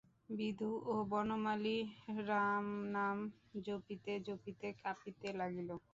[0.31, 1.77] বিধু এবং বনমালী
[2.27, 3.17] রামনাম
[3.65, 5.69] জপিতে জপিতে কাঁপিতে লাগিল।